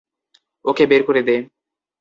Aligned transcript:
ওকে 0.65 0.83
বের 0.87 1.01
করে 1.07 1.21
দে! 1.23 1.35